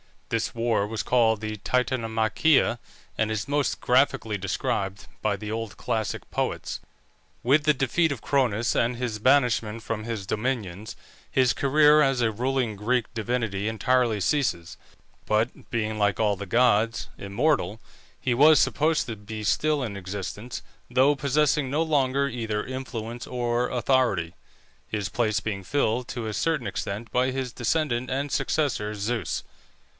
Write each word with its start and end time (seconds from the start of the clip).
This 0.29 0.55
war 0.55 0.87
was 0.87 1.03
called 1.03 1.41
the 1.41 1.57
Titanomachia, 1.57 2.79
and 3.17 3.29
is 3.29 3.49
most 3.49 3.81
graphically 3.81 4.37
described 4.37 5.05
by 5.21 5.35
the 5.35 5.51
old 5.51 5.75
classic 5.77 6.27
poets. 6.31 6.79
With 7.43 7.63
the 7.65 7.73
defeat 7.73 8.11
of 8.13 8.21
Cronus 8.21 8.73
and 8.73 8.95
his 8.95 9.19
banishment 9.19 9.83
from 9.83 10.05
his 10.05 10.25
dominions, 10.25 10.95
his 11.29 11.53
career 11.53 12.01
as 12.01 12.21
a 12.21 12.31
ruling 12.31 12.77
Greek 12.77 13.13
divinity 13.13 13.67
entirely 13.67 14.19
ceases. 14.21 14.75
But 15.25 15.69
being, 15.69 15.99
like 15.99 16.19
all 16.19 16.37
the 16.37 16.45
gods, 16.47 17.09
immortal, 17.17 17.79
he 18.19 18.33
was 18.33 18.57
supposed 18.59 19.05
to 19.07 19.17
be 19.17 19.43
still 19.43 19.83
in 19.83 19.95
existence, 19.97 20.63
though 20.89 21.13
possessing 21.13 21.69
no 21.69 21.83
longer 21.83 22.27
either 22.29 22.65
influence 22.65 23.27
or 23.27 23.69
authority, 23.69 24.33
his 24.87 25.09
place 25.09 25.41
being 25.41 25.63
filled 25.63 26.07
to 26.07 26.25
a 26.25 26.33
certain 26.33 26.65
extent 26.67 27.11
by 27.11 27.29
his 27.31 27.51
descendant 27.53 28.09
and 28.09 28.31
successor, 28.31 28.95
Zeus. 28.95 29.43